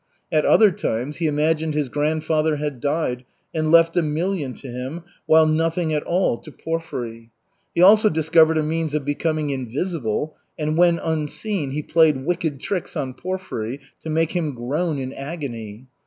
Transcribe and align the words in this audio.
At 0.31 0.47
other 0.47 0.71
times 0.71 1.17
he 1.17 1.27
imagined 1.27 1.75
his 1.75 1.87
grandfather 1.87 2.55
had 2.55 2.79
died 2.79 3.23
and 3.53 3.71
left 3.71 3.95
a 3.95 4.01
million 4.01 4.55
to 4.55 4.67
him, 4.67 5.03
while 5.27 5.45
nothing 5.45 5.93
at 5.93 6.01
all 6.01 6.39
to 6.39 6.51
Porfiry. 6.51 7.29
He 7.75 7.83
also 7.83 8.09
discovered 8.09 8.57
a 8.57 8.63
means 8.63 8.95
of 8.95 9.05
becoming 9.05 9.51
invisible 9.51 10.35
and 10.57 10.75
when 10.75 10.97
unseen 10.97 11.69
he 11.69 11.83
played 11.83 12.25
wicked 12.25 12.59
tricks 12.59 12.95
on 12.97 13.13
Porfiry 13.13 13.79
to 14.01 14.09
make 14.09 14.31
him 14.31 14.55
groan 14.55 14.97
in 14.97 15.13
agony. 15.13 15.85